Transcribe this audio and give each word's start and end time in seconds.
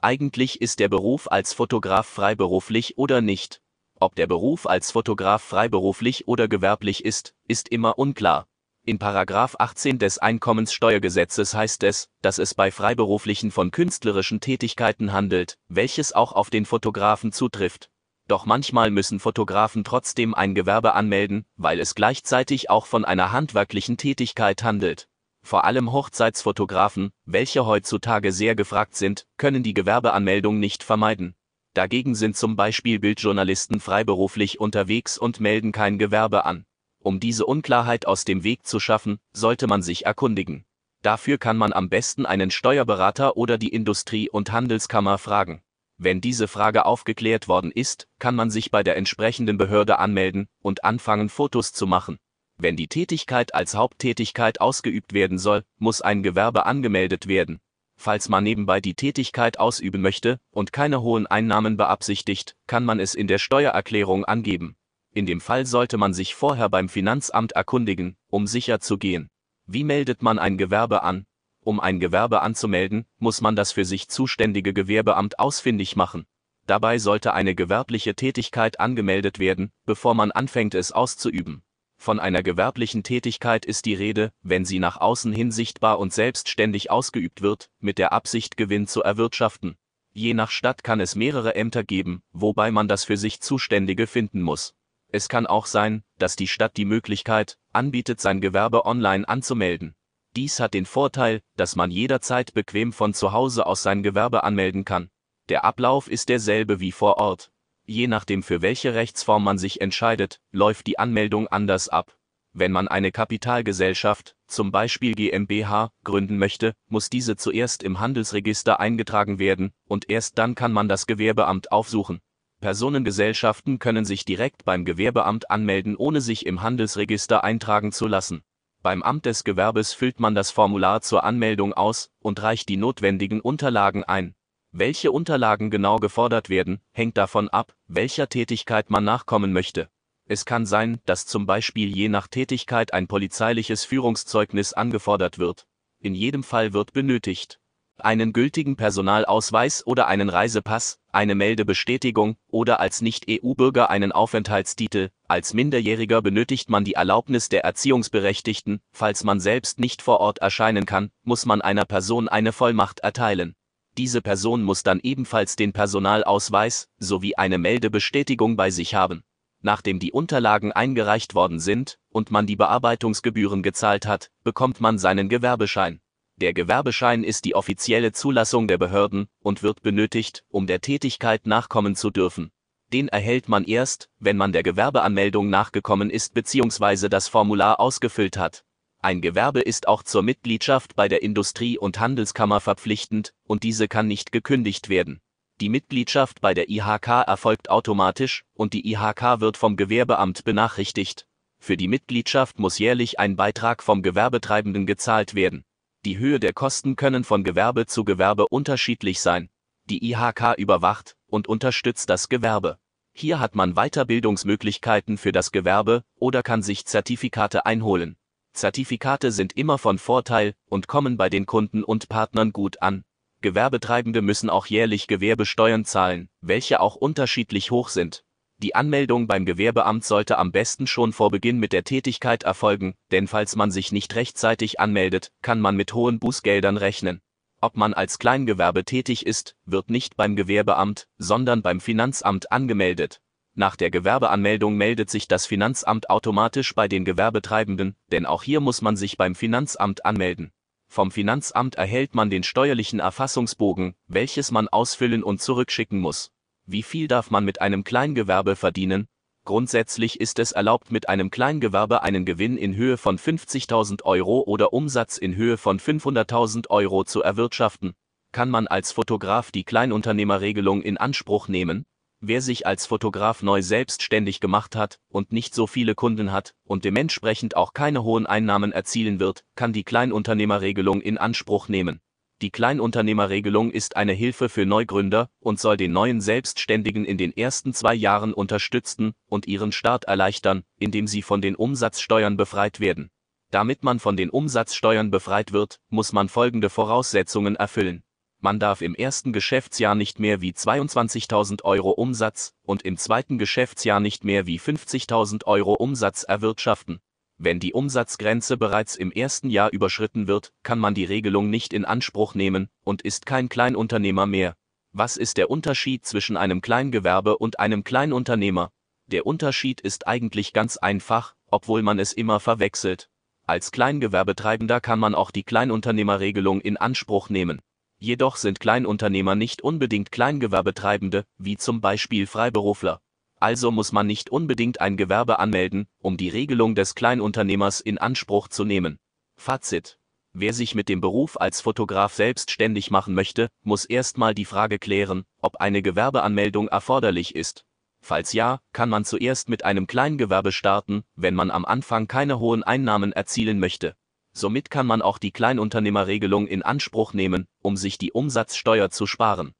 Eigentlich 0.00 0.60
ist 0.60 0.78
der 0.78 0.88
Beruf 0.88 1.28
als 1.28 1.52
Fotograf 1.52 2.06
freiberuflich 2.06 2.98
oder 2.98 3.20
nicht. 3.20 3.60
Ob 3.98 4.14
der 4.14 4.28
Beruf 4.28 4.68
als 4.68 4.92
Fotograf 4.92 5.42
freiberuflich 5.42 6.28
oder 6.28 6.46
gewerblich 6.46 7.04
ist, 7.04 7.34
ist 7.48 7.68
immer 7.68 7.98
unklar. 7.98 8.46
In 8.84 9.00
Paragraph 9.00 9.56
18 9.58 9.98
des 9.98 10.18
Einkommenssteuergesetzes 10.18 11.52
heißt 11.52 11.82
es, 11.82 12.08
dass 12.22 12.38
es 12.38 12.54
bei 12.54 12.70
Freiberuflichen 12.70 13.50
von 13.50 13.72
künstlerischen 13.72 14.38
Tätigkeiten 14.38 15.12
handelt, 15.12 15.58
welches 15.66 16.12
auch 16.12 16.30
auf 16.30 16.48
den 16.48 16.64
Fotografen 16.64 17.32
zutrifft. 17.32 17.90
Doch 18.28 18.46
manchmal 18.46 18.92
müssen 18.92 19.18
Fotografen 19.18 19.82
trotzdem 19.82 20.32
ein 20.32 20.54
Gewerbe 20.54 20.94
anmelden, 20.94 21.44
weil 21.56 21.80
es 21.80 21.96
gleichzeitig 21.96 22.70
auch 22.70 22.86
von 22.86 23.04
einer 23.04 23.32
handwerklichen 23.32 23.96
Tätigkeit 23.96 24.62
handelt. 24.62 25.07
Vor 25.48 25.64
allem 25.64 25.92
Hochzeitsfotografen, 25.92 27.10
welche 27.24 27.64
heutzutage 27.64 28.32
sehr 28.32 28.54
gefragt 28.54 28.94
sind, 28.94 29.26
können 29.38 29.62
die 29.62 29.72
Gewerbeanmeldung 29.72 30.58
nicht 30.58 30.82
vermeiden. 30.82 31.36
Dagegen 31.72 32.14
sind 32.14 32.36
zum 32.36 32.54
Beispiel 32.54 32.98
Bildjournalisten 32.98 33.80
freiberuflich 33.80 34.60
unterwegs 34.60 35.16
und 35.16 35.40
melden 35.40 35.72
kein 35.72 35.98
Gewerbe 35.98 36.44
an. 36.44 36.66
Um 36.98 37.18
diese 37.18 37.46
Unklarheit 37.46 38.06
aus 38.06 38.26
dem 38.26 38.44
Weg 38.44 38.66
zu 38.66 38.78
schaffen, 38.78 39.20
sollte 39.32 39.68
man 39.68 39.80
sich 39.80 40.04
erkundigen. 40.04 40.66
Dafür 41.00 41.38
kann 41.38 41.56
man 41.56 41.72
am 41.72 41.88
besten 41.88 42.26
einen 42.26 42.50
Steuerberater 42.50 43.38
oder 43.38 43.56
die 43.56 43.72
Industrie- 43.72 44.28
und 44.28 44.52
Handelskammer 44.52 45.16
fragen. 45.16 45.62
Wenn 45.96 46.20
diese 46.20 46.46
Frage 46.46 46.84
aufgeklärt 46.84 47.48
worden 47.48 47.72
ist, 47.72 48.06
kann 48.18 48.34
man 48.34 48.50
sich 48.50 48.70
bei 48.70 48.82
der 48.82 48.98
entsprechenden 48.98 49.56
Behörde 49.56 49.98
anmelden 49.98 50.46
und 50.60 50.84
anfangen 50.84 51.30
Fotos 51.30 51.72
zu 51.72 51.86
machen. 51.86 52.18
Wenn 52.60 52.74
die 52.74 52.88
Tätigkeit 52.88 53.54
als 53.54 53.76
Haupttätigkeit 53.76 54.60
ausgeübt 54.60 55.12
werden 55.12 55.38
soll, 55.38 55.64
muss 55.78 56.00
ein 56.00 56.24
Gewerbe 56.24 56.66
angemeldet 56.66 57.28
werden. 57.28 57.60
Falls 57.96 58.28
man 58.28 58.42
nebenbei 58.42 58.80
die 58.80 58.94
Tätigkeit 58.94 59.60
ausüben 59.60 60.00
möchte 60.00 60.38
und 60.50 60.72
keine 60.72 61.00
hohen 61.00 61.28
Einnahmen 61.28 61.76
beabsichtigt, 61.76 62.56
kann 62.66 62.84
man 62.84 62.98
es 62.98 63.14
in 63.14 63.28
der 63.28 63.38
Steuererklärung 63.38 64.24
angeben. 64.24 64.76
In 65.14 65.24
dem 65.24 65.40
Fall 65.40 65.66
sollte 65.66 65.98
man 65.98 66.14
sich 66.14 66.34
vorher 66.34 66.68
beim 66.68 66.88
Finanzamt 66.88 67.52
erkundigen, 67.52 68.16
um 68.28 68.46
sicher 68.46 68.80
zu 68.80 68.98
gehen. 68.98 69.28
Wie 69.66 69.84
meldet 69.84 70.22
man 70.22 70.38
ein 70.38 70.58
Gewerbe 70.58 71.02
an? 71.02 71.26
Um 71.64 71.78
ein 71.78 72.00
Gewerbe 72.00 72.40
anzumelden, 72.40 73.04
muss 73.18 73.40
man 73.40 73.54
das 73.54 73.72
für 73.72 73.84
sich 73.84 74.08
zuständige 74.08 74.72
Gewerbeamt 74.72 75.38
ausfindig 75.38 75.94
machen. 75.96 76.24
Dabei 76.66 76.98
sollte 76.98 77.34
eine 77.34 77.54
gewerbliche 77.54 78.14
Tätigkeit 78.14 78.80
angemeldet 78.80 79.38
werden, 79.38 79.70
bevor 79.86 80.14
man 80.14 80.32
anfängt 80.32 80.74
es 80.74 80.92
auszuüben. 80.92 81.62
Von 82.00 82.20
einer 82.20 82.44
gewerblichen 82.44 83.02
Tätigkeit 83.02 83.66
ist 83.66 83.84
die 83.84 83.94
Rede, 83.94 84.32
wenn 84.42 84.64
sie 84.64 84.78
nach 84.78 84.98
außen 84.98 85.32
hin 85.32 85.50
sichtbar 85.50 85.98
und 85.98 86.12
selbstständig 86.12 86.90
ausgeübt 86.90 87.42
wird, 87.42 87.68
mit 87.80 87.98
der 87.98 88.12
Absicht 88.12 88.56
Gewinn 88.56 88.86
zu 88.86 89.02
erwirtschaften. 89.02 89.76
Je 90.12 90.32
nach 90.32 90.50
Stadt 90.50 90.84
kann 90.84 91.00
es 91.00 91.16
mehrere 91.16 91.54
Ämter 91.54 91.84
geben, 91.84 92.22
wobei 92.32 92.70
man 92.70 92.88
das 92.88 93.04
für 93.04 93.16
sich 93.16 93.40
Zuständige 93.40 94.06
finden 94.06 94.42
muss. 94.42 94.74
Es 95.10 95.28
kann 95.28 95.46
auch 95.46 95.66
sein, 95.66 96.04
dass 96.18 96.36
die 96.36 96.48
Stadt 96.48 96.76
die 96.76 96.84
Möglichkeit 96.84 97.58
anbietet, 97.72 98.20
sein 98.20 98.40
Gewerbe 98.40 98.86
online 98.86 99.28
anzumelden. 99.28 99.94
Dies 100.36 100.60
hat 100.60 100.74
den 100.74 100.86
Vorteil, 100.86 101.42
dass 101.56 101.76
man 101.76 101.90
jederzeit 101.90 102.54
bequem 102.54 102.92
von 102.92 103.12
zu 103.12 103.32
Hause 103.32 103.66
aus 103.66 103.82
sein 103.82 104.02
Gewerbe 104.02 104.44
anmelden 104.44 104.84
kann. 104.84 105.10
Der 105.48 105.64
Ablauf 105.64 106.08
ist 106.08 106.28
derselbe 106.28 106.78
wie 106.78 106.92
vor 106.92 107.16
Ort. 107.16 107.50
Je 107.90 108.06
nachdem 108.06 108.42
für 108.42 108.60
welche 108.60 108.92
Rechtsform 108.92 109.42
man 109.42 109.56
sich 109.56 109.80
entscheidet, 109.80 110.42
läuft 110.52 110.86
die 110.86 110.98
Anmeldung 110.98 111.48
anders 111.48 111.88
ab. 111.88 112.14
Wenn 112.52 112.70
man 112.70 112.86
eine 112.86 113.12
Kapitalgesellschaft, 113.12 114.36
zum 114.46 114.70
Beispiel 114.70 115.14
GmbH, 115.14 115.90
gründen 116.04 116.36
möchte, 116.36 116.74
muss 116.88 117.08
diese 117.08 117.36
zuerst 117.36 117.82
im 117.82 117.98
Handelsregister 117.98 118.78
eingetragen 118.78 119.38
werden, 119.38 119.72
und 119.86 120.10
erst 120.10 120.36
dann 120.36 120.54
kann 120.54 120.70
man 120.70 120.86
das 120.86 121.06
Gewerbeamt 121.06 121.72
aufsuchen. 121.72 122.20
Personengesellschaften 122.60 123.78
können 123.78 124.04
sich 124.04 124.26
direkt 124.26 124.66
beim 124.66 124.84
Gewerbeamt 124.84 125.50
anmelden, 125.50 125.96
ohne 125.96 126.20
sich 126.20 126.44
im 126.44 126.60
Handelsregister 126.60 127.42
eintragen 127.42 127.90
zu 127.92 128.06
lassen. 128.06 128.42
Beim 128.82 129.02
Amt 129.02 129.24
des 129.24 129.44
Gewerbes 129.44 129.94
füllt 129.94 130.20
man 130.20 130.34
das 130.34 130.50
Formular 130.50 131.00
zur 131.00 131.24
Anmeldung 131.24 131.72
aus 131.72 132.10
und 132.20 132.42
reicht 132.42 132.68
die 132.68 132.76
notwendigen 132.76 133.40
Unterlagen 133.40 134.04
ein. 134.04 134.34
Welche 134.70 135.12
Unterlagen 135.12 135.70
genau 135.70 135.96
gefordert 135.96 136.50
werden, 136.50 136.80
hängt 136.92 137.16
davon 137.16 137.48
ab, 137.48 137.74
welcher 137.86 138.28
Tätigkeit 138.28 138.90
man 138.90 139.02
nachkommen 139.02 139.52
möchte. 139.52 139.88
Es 140.26 140.44
kann 140.44 140.66
sein, 140.66 141.00
dass 141.06 141.24
zum 141.24 141.46
Beispiel 141.46 141.96
je 141.96 142.10
nach 142.10 142.28
Tätigkeit 142.28 142.92
ein 142.92 143.08
polizeiliches 143.08 143.84
Führungszeugnis 143.84 144.74
angefordert 144.74 145.38
wird. 145.38 145.66
In 146.00 146.14
jedem 146.14 146.42
Fall 146.42 146.74
wird 146.74 146.92
benötigt 146.92 147.58
einen 148.00 148.32
gültigen 148.32 148.76
Personalausweis 148.76 149.86
oder 149.86 150.06
einen 150.06 150.28
Reisepass, 150.28 151.00
eine 151.10 151.34
Meldebestätigung 151.34 152.36
oder 152.48 152.80
als 152.80 153.02
Nicht-EU-Bürger 153.02 153.90
einen 153.90 154.12
Aufenthaltstitel. 154.12 155.10
Als 155.26 155.54
Minderjähriger 155.54 156.22
benötigt 156.22 156.70
man 156.70 156.84
die 156.84 156.94
Erlaubnis 156.94 157.48
der 157.48 157.64
Erziehungsberechtigten. 157.64 158.80
Falls 158.92 159.24
man 159.24 159.40
selbst 159.40 159.80
nicht 159.80 160.02
vor 160.02 160.20
Ort 160.20 160.38
erscheinen 160.38 160.86
kann, 160.86 161.10
muss 161.22 161.44
man 161.44 161.60
einer 161.60 161.84
Person 161.84 162.28
eine 162.28 162.52
Vollmacht 162.52 163.00
erteilen. 163.00 163.56
Diese 163.98 164.22
Person 164.22 164.62
muss 164.62 164.84
dann 164.84 165.00
ebenfalls 165.02 165.56
den 165.56 165.72
Personalausweis 165.72 166.88
sowie 166.98 167.34
eine 167.34 167.58
Meldebestätigung 167.58 168.56
bei 168.56 168.70
sich 168.70 168.94
haben. 168.94 169.24
Nachdem 169.60 169.98
die 169.98 170.12
Unterlagen 170.12 170.70
eingereicht 170.70 171.34
worden 171.34 171.58
sind 171.58 171.98
und 172.08 172.30
man 172.30 172.46
die 172.46 172.54
Bearbeitungsgebühren 172.54 173.64
gezahlt 173.64 174.06
hat, 174.06 174.30
bekommt 174.44 174.80
man 174.80 174.98
seinen 174.98 175.28
Gewerbeschein. 175.28 176.00
Der 176.36 176.54
Gewerbeschein 176.54 177.24
ist 177.24 177.44
die 177.44 177.56
offizielle 177.56 178.12
Zulassung 178.12 178.68
der 178.68 178.78
Behörden 178.78 179.26
und 179.40 179.64
wird 179.64 179.82
benötigt, 179.82 180.44
um 180.48 180.68
der 180.68 180.80
Tätigkeit 180.80 181.48
nachkommen 181.48 181.96
zu 181.96 182.10
dürfen. 182.10 182.52
Den 182.92 183.08
erhält 183.08 183.48
man 183.48 183.64
erst, 183.64 184.08
wenn 184.20 184.36
man 184.36 184.52
der 184.52 184.62
Gewerbeanmeldung 184.62 185.50
nachgekommen 185.50 186.08
ist 186.08 186.34
bzw. 186.34 187.08
das 187.08 187.26
Formular 187.26 187.80
ausgefüllt 187.80 188.38
hat. 188.38 188.64
Ein 189.08 189.22
Gewerbe 189.22 189.62
ist 189.62 189.88
auch 189.88 190.02
zur 190.02 190.22
Mitgliedschaft 190.22 190.94
bei 190.94 191.08
der 191.08 191.22
Industrie- 191.22 191.78
und 191.78 191.98
Handelskammer 191.98 192.60
verpflichtend, 192.60 193.32
und 193.44 193.62
diese 193.62 193.88
kann 193.88 194.06
nicht 194.06 194.32
gekündigt 194.32 194.90
werden. 194.90 195.22
Die 195.62 195.70
Mitgliedschaft 195.70 196.42
bei 196.42 196.52
der 196.52 196.68
IHK 196.68 197.24
erfolgt 197.26 197.70
automatisch, 197.70 198.44
und 198.52 198.74
die 198.74 198.86
IHK 198.86 199.40
wird 199.40 199.56
vom 199.56 199.78
Gewerbeamt 199.78 200.44
benachrichtigt. 200.44 201.26
Für 201.58 201.78
die 201.78 201.88
Mitgliedschaft 201.88 202.58
muss 202.58 202.78
jährlich 202.78 203.18
ein 203.18 203.34
Beitrag 203.34 203.82
vom 203.82 204.02
Gewerbetreibenden 204.02 204.84
gezahlt 204.84 205.34
werden. 205.34 205.64
Die 206.04 206.18
Höhe 206.18 206.38
der 206.38 206.52
Kosten 206.52 206.94
können 206.94 207.24
von 207.24 207.44
Gewerbe 207.44 207.86
zu 207.86 208.04
Gewerbe 208.04 208.46
unterschiedlich 208.48 209.20
sein. 209.20 209.48
Die 209.86 210.04
IHK 210.04 210.58
überwacht 210.58 211.16
und 211.28 211.48
unterstützt 211.48 212.10
das 212.10 212.28
Gewerbe. 212.28 212.76
Hier 213.14 213.40
hat 213.40 213.54
man 213.54 213.72
Weiterbildungsmöglichkeiten 213.72 215.16
für 215.16 215.32
das 215.32 215.50
Gewerbe 215.50 216.04
oder 216.16 216.42
kann 216.42 216.60
sich 216.60 216.84
Zertifikate 216.84 217.64
einholen. 217.64 218.18
Zertifikate 218.58 219.30
sind 219.30 219.56
immer 219.56 219.78
von 219.78 219.98
Vorteil 219.98 220.54
und 220.66 220.88
kommen 220.88 221.16
bei 221.16 221.28
den 221.28 221.46
Kunden 221.46 221.84
und 221.84 222.08
Partnern 222.08 222.52
gut 222.52 222.82
an. 222.82 223.04
Gewerbetreibende 223.40 224.20
müssen 224.20 224.50
auch 224.50 224.66
jährlich 224.66 225.06
Gewerbesteuern 225.06 225.84
zahlen, 225.84 226.28
welche 226.40 226.80
auch 226.80 226.96
unterschiedlich 226.96 227.70
hoch 227.70 227.88
sind. 227.88 228.24
Die 228.56 228.74
Anmeldung 228.74 229.28
beim 229.28 229.46
Gewerbeamt 229.46 230.04
sollte 230.04 230.38
am 230.38 230.50
besten 230.50 230.88
schon 230.88 231.12
vor 231.12 231.30
Beginn 231.30 231.60
mit 231.60 231.72
der 231.72 231.84
Tätigkeit 231.84 232.42
erfolgen, 232.42 232.96
denn 233.12 233.28
falls 233.28 233.54
man 233.54 233.70
sich 233.70 233.92
nicht 233.92 234.16
rechtzeitig 234.16 234.80
anmeldet, 234.80 235.30
kann 235.40 235.60
man 235.60 235.76
mit 235.76 235.94
hohen 235.94 236.18
Bußgeldern 236.18 236.78
rechnen. 236.78 237.20
Ob 237.60 237.76
man 237.76 237.94
als 237.94 238.18
Kleingewerbe 238.18 238.84
tätig 238.84 239.24
ist, 239.24 239.54
wird 239.66 239.88
nicht 239.88 240.16
beim 240.16 240.34
Gewerbeamt, 240.34 241.06
sondern 241.16 241.62
beim 241.62 241.78
Finanzamt 241.80 242.50
angemeldet. 242.50 243.20
Nach 243.58 243.74
der 243.74 243.90
Gewerbeanmeldung 243.90 244.76
meldet 244.76 245.10
sich 245.10 245.26
das 245.26 245.44
Finanzamt 245.44 246.10
automatisch 246.10 246.76
bei 246.76 246.86
den 246.86 247.04
Gewerbetreibenden, 247.04 247.96
denn 248.12 248.24
auch 248.24 248.44
hier 248.44 248.60
muss 248.60 248.82
man 248.82 248.96
sich 248.96 249.16
beim 249.16 249.34
Finanzamt 249.34 250.04
anmelden. 250.04 250.52
Vom 250.86 251.10
Finanzamt 251.10 251.74
erhält 251.74 252.14
man 252.14 252.30
den 252.30 252.44
steuerlichen 252.44 253.00
Erfassungsbogen, 253.00 253.96
welches 254.06 254.52
man 254.52 254.68
ausfüllen 254.68 255.24
und 255.24 255.42
zurückschicken 255.42 255.98
muss. 255.98 256.30
Wie 256.66 256.84
viel 256.84 257.08
darf 257.08 257.32
man 257.32 257.44
mit 257.44 257.60
einem 257.60 257.82
Kleingewerbe 257.82 258.54
verdienen? 258.54 259.08
Grundsätzlich 259.44 260.20
ist 260.20 260.38
es 260.38 260.52
erlaubt, 260.52 260.92
mit 260.92 261.08
einem 261.08 261.28
Kleingewerbe 261.28 262.04
einen 262.04 262.24
Gewinn 262.24 262.58
in 262.58 262.76
Höhe 262.76 262.96
von 262.96 263.18
50.000 263.18 264.04
Euro 264.04 264.44
oder 264.46 264.72
Umsatz 264.72 265.18
in 265.18 265.34
Höhe 265.34 265.56
von 265.56 265.80
500.000 265.80 266.70
Euro 266.70 267.02
zu 267.02 267.24
erwirtschaften. 267.24 267.94
Kann 268.30 268.50
man 268.50 268.68
als 268.68 268.92
Fotograf 268.92 269.50
die 269.50 269.64
Kleinunternehmerregelung 269.64 270.80
in 270.80 270.96
Anspruch 270.96 271.48
nehmen? 271.48 271.86
Wer 272.20 272.42
sich 272.42 272.66
als 272.66 272.84
Fotograf 272.84 273.42
neu 273.44 273.62
selbstständig 273.62 274.40
gemacht 274.40 274.74
hat 274.74 274.98
und 275.08 275.30
nicht 275.30 275.54
so 275.54 275.68
viele 275.68 275.94
Kunden 275.94 276.32
hat 276.32 276.54
und 276.64 276.84
dementsprechend 276.84 277.56
auch 277.56 277.74
keine 277.74 278.02
hohen 278.02 278.26
Einnahmen 278.26 278.72
erzielen 278.72 279.20
wird, 279.20 279.44
kann 279.54 279.72
die 279.72 279.84
Kleinunternehmerregelung 279.84 281.00
in 281.00 281.16
Anspruch 281.16 281.68
nehmen. 281.68 282.00
Die 282.42 282.50
Kleinunternehmerregelung 282.50 283.70
ist 283.70 283.96
eine 283.96 284.12
Hilfe 284.14 284.48
für 284.48 284.66
Neugründer 284.66 285.30
und 285.38 285.60
soll 285.60 285.76
den 285.76 285.92
neuen 285.92 286.20
Selbstständigen 286.20 287.04
in 287.04 287.18
den 287.18 287.36
ersten 287.36 287.72
zwei 287.72 287.94
Jahren 287.94 288.32
unterstützen 288.32 289.14
und 289.26 289.46
ihren 289.46 289.70
Start 289.70 290.04
erleichtern, 290.04 290.64
indem 290.78 291.06
sie 291.06 291.22
von 291.22 291.40
den 291.40 291.54
Umsatzsteuern 291.54 292.36
befreit 292.36 292.80
werden. 292.80 293.10
Damit 293.50 293.84
man 293.84 294.00
von 294.00 294.16
den 294.16 294.30
Umsatzsteuern 294.30 295.12
befreit 295.12 295.52
wird, 295.52 295.80
muss 295.88 296.12
man 296.12 296.28
folgende 296.28 296.68
Voraussetzungen 296.68 297.54
erfüllen. 297.54 298.02
Man 298.40 298.60
darf 298.60 298.82
im 298.82 298.94
ersten 298.94 299.32
Geschäftsjahr 299.32 299.96
nicht 299.96 300.20
mehr 300.20 300.40
wie 300.40 300.52
22.000 300.52 301.64
Euro 301.64 301.90
Umsatz 301.90 302.54
und 302.62 302.82
im 302.82 302.96
zweiten 302.96 303.36
Geschäftsjahr 303.36 303.98
nicht 303.98 304.22
mehr 304.22 304.46
wie 304.46 304.60
50.000 304.60 305.44
Euro 305.46 305.74
Umsatz 305.74 306.22
erwirtschaften. 306.22 307.00
Wenn 307.36 307.58
die 307.58 307.72
Umsatzgrenze 307.72 308.56
bereits 308.56 308.94
im 308.94 309.10
ersten 309.10 309.50
Jahr 309.50 309.72
überschritten 309.72 310.28
wird, 310.28 310.52
kann 310.62 310.78
man 310.78 310.94
die 310.94 311.04
Regelung 311.04 311.50
nicht 311.50 311.72
in 311.72 311.84
Anspruch 311.84 312.34
nehmen 312.34 312.68
und 312.84 313.02
ist 313.02 313.26
kein 313.26 313.48
Kleinunternehmer 313.48 314.26
mehr. 314.26 314.54
Was 314.92 315.16
ist 315.16 315.36
der 315.36 315.50
Unterschied 315.50 316.06
zwischen 316.06 316.36
einem 316.36 316.60
Kleingewerbe 316.60 317.38
und 317.38 317.58
einem 317.58 317.82
Kleinunternehmer? 317.82 318.70
Der 319.06 319.26
Unterschied 319.26 319.80
ist 319.80 320.06
eigentlich 320.06 320.52
ganz 320.52 320.76
einfach, 320.76 321.34
obwohl 321.50 321.82
man 321.82 321.98
es 321.98 322.12
immer 322.12 322.40
verwechselt. 322.40 323.08
Als 323.46 323.72
Kleingewerbetreibender 323.72 324.80
kann 324.80 324.98
man 324.98 325.14
auch 325.14 325.30
die 325.30 325.44
Kleinunternehmerregelung 325.44 326.60
in 326.60 326.76
Anspruch 326.76 327.30
nehmen. 327.30 327.60
Jedoch 327.98 328.36
sind 328.36 328.60
Kleinunternehmer 328.60 329.34
nicht 329.34 329.62
unbedingt 329.62 330.12
Kleingewerbetreibende, 330.12 331.24
wie 331.36 331.56
zum 331.56 331.80
Beispiel 331.80 332.26
Freiberufler. 332.26 333.00
Also 333.40 333.70
muss 333.70 333.92
man 333.92 334.06
nicht 334.06 334.30
unbedingt 334.30 334.80
ein 334.80 334.96
Gewerbe 334.96 335.38
anmelden, 335.38 335.86
um 335.98 336.16
die 336.16 336.28
Regelung 336.28 336.74
des 336.74 336.94
Kleinunternehmers 336.94 337.80
in 337.80 337.98
Anspruch 337.98 338.48
zu 338.48 338.64
nehmen. 338.64 338.98
Fazit. 339.36 339.98
Wer 340.32 340.52
sich 340.52 340.74
mit 340.74 340.88
dem 340.88 341.00
Beruf 341.00 341.40
als 341.40 341.60
Fotograf 341.60 342.14
selbstständig 342.14 342.90
machen 342.90 343.14
möchte, 343.14 343.48
muss 343.62 343.84
erstmal 343.84 344.34
die 344.34 344.44
Frage 344.44 344.78
klären, 344.78 345.24
ob 345.40 345.56
eine 345.56 345.82
Gewerbeanmeldung 345.82 346.68
erforderlich 346.68 347.34
ist. 347.34 347.64
Falls 348.00 348.32
ja, 348.32 348.60
kann 348.72 348.88
man 348.88 349.04
zuerst 349.04 349.48
mit 349.48 349.64
einem 349.64 349.86
Kleingewerbe 349.86 350.52
starten, 350.52 351.02
wenn 351.16 351.34
man 351.34 351.50
am 351.50 351.64
Anfang 351.64 352.06
keine 352.06 352.38
hohen 352.38 352.62
Einnahmen 352.62 353.12
erzielen 353.12 353.58
möchte. 353.58 353.96
Somit 354.38 354.70
kann 354.70 354.86
man 354.86 355.02
auch 355.02 355.18
die 355.18 355.32
Kleinunternehmerregelung 355.32 356.46
in 356.46 356.62
Anspruch 356.62 357.12
nehmen, 357.12 357.48
um 357.60 357.76
sich 357.76 357.98
die 357.98 358.12
Umsatzsteuer 358.12 358.88
zu 358.88 359.04
sparen. 359.04 359.52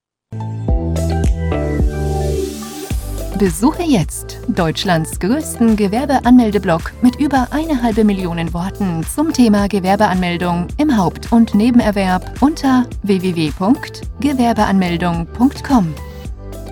Besuche 3.38 3.82
jetzt 3.82 4.38
Deutschlands 4.46 5.18
größten 5.18 5.74
Gewerbeanmeldeblock 5.74 6.92
mit 7.02 7.16
über 7.16 7.48
eine 7.50 7.82
halbe 7.82 8.04
Million 8.04 8.54
Worten 8.54 9.04
zum 9.04 9.32
Thema 9.32 9.66
Gewerbeanmeldung 9.66 10.68
im 10.76 10.96
Haupt- 10.96 11.32
und 11.32 11.56
Nebenerwerb 11.56 12.40
unter 12.40 12.86
www.gewerbeanmeldung.com. 13.02 15.94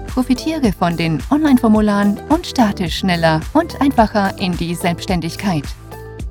Profitiere 0.06 0.72
von 0.72 0.96
den 0.96 1.20
Online-Formularen 1.30 2.20
und 2.28 2.46
starte 2.46 2.88
schneller 2.88 3.40
und 3.52 3.80
einfacher 3.80 4.38
in 4.38 4.56
die 4.56 4.76
Selbstständigkeit. 4.76 5.64